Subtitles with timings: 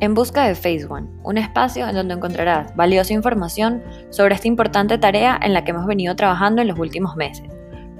[0.00, 4.96] En busca de Phase One, un espacio en donde encontrarás valiosa información sobre esta importante
[4.96, 7.46] tarea en la que hemos venido trabajando en los últimos meses,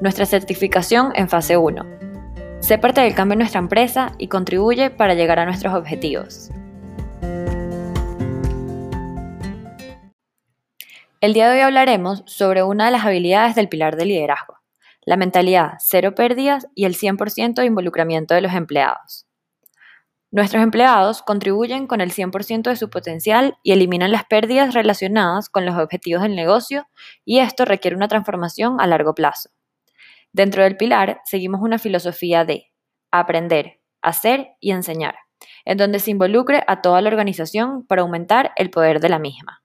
[0.01, 1.85] nuestra certificación en fase 1.
[2.61, 6.51] Sé parte del cambio en nuestra empresa y contribuye para llegar a nuestros objetivos.
[11.21, 14.57] El día de hoy hablaremos sobre una de las habilidades del pilar de liderazgo,
[15.05, 19.27] la mentalidad cero pérdidas y el 100% de involucramiento de los empleados.
[20.33, 25.67] Nuestros empleados contribuyen con el 100% de su potencial y eliminan las pérdidas relacionadas con
[25.67, 26.87] los objetivos del negocio
[27.25, 29.51] y esto requiere una transformación a largo plazo.
[30.33, 32.71] Dentro del pilar seguimos una filosofía de
[33.11, 35.17] aprender, hacer y enseñar,
[35.65, 39.65] en donde se involucre a toda la organización para aumentar el poder de la misma.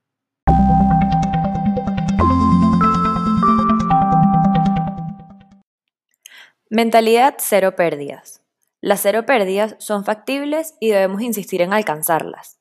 [6.72, 8.45] Mentalidad cero pérdidas.
[8.86, 12.60] Las cero pérdidas son factibles y debemos insistir en alcanzarlas.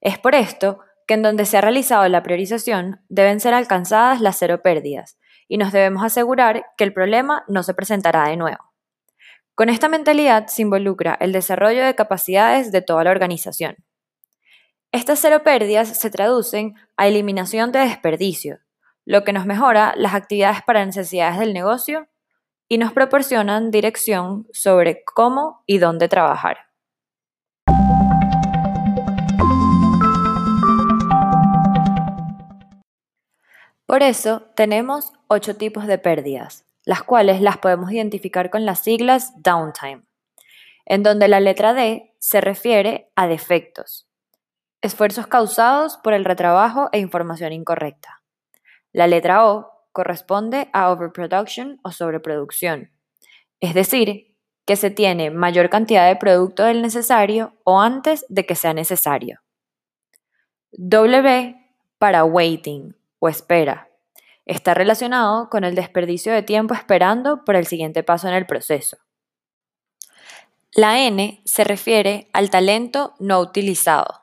[0.00, 4.38] Es por esto que en donde se ha realizado la priorización deben ser alcanzadas las
[4.38, 5.18] cero pérdidas
[5.48, 8.72] y nos debemos asegurar que el problema no se presentará de nuevo.
[9.56, 13.78] Con esta mentalidad se involucra el desarrollo de capacidades de toda la organización.
[14.92, 18.60] Estas cero pérdidas se traducen a eliminación de desperdicio,
[19.04, 22.06] lo que nos mejora las actividades para necesidades del negocio
[22.68, 26.68] y nos proporcionan dirección sobre cómo y dónde trabajar.
[33.86, 39.32] Por eso tenemos ocho tipos de pérdidas, las cuales las podemos identificar con las siglas
[39.42, 40.02] downtime,
[40.84, 44.06] en donde la letra D se refiere a defectos,
[44.82, 48.22] esfuerzos causados por el retrabajo e información incorrecta.
[48.92, 52.92] La letra O corresponde a overproduction o sobreproducción,
[53.60, 54.36] es decir,
[54.66, 59.40] que se tiene mayor cantidad de producto del necesario o antes de que sea necesario.
[60.72, 61.56] W
[61.98, 63.88] para waiting o espera.
[64.44, 68.98] Está relacionado con el desperdicio de tiempo esperando por el siguiente paso en el proceso.
[70.72, 74.22] La N se refiere al talento no utilizado.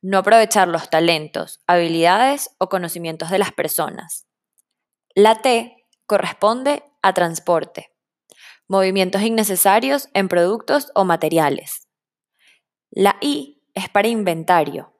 [0.00, 4.26] No aprovechar los talentos, habilidades o conocimientos de las personas.
[5.20, 7.92] La T corresponde a transporte,
[8.68, 11.88] movimientos innecesarios en productos o materiales.
[12.88, 14.94] La I es para inventario,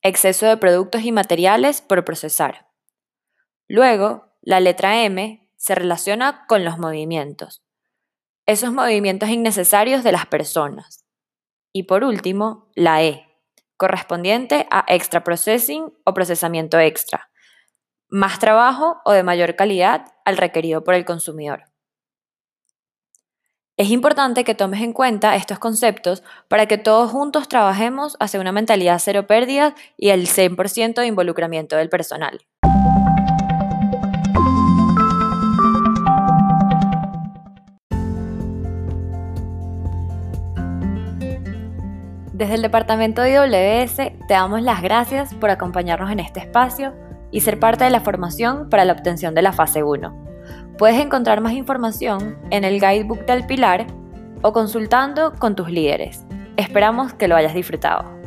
[0.00, 2.70] exceso de productos y materiales por procesar.
[3.68, 7.62] Luego, la letra M se relaciona con los movimientos,
[8.46, 11.04] esos movimientos innecesarios de las personas.
[11.74, 13.28] Y por último, la E,
[13.76, 17.27] correspondiente a extra processing o procesamiento extra,
[18.08, 21.64] más trabajo o de mayor calidad al requerido por el consumidor.
[23.76, 28.50] Es importante que tomes en cuenta estos conceptos para que todos juntos trabajemos hacia una
[28.50, 32.40] mentalidad cero pérdidas y el 100% de involucramiento del personal.
[42.32, 46.94] Desde el departamento de IWS te damos las gracias por acompañarnos en este espacio
[47.30, 50.26] y ser parte de la formación para la obtención de la fase 1.
[50.78, 53.86] Puedes encontrar más información en el guidebook del Pilar
[54.42, 56.24] o consultando con tus líderes.
[56.56, 58.17] Esperamos que lo hayas disfrutado.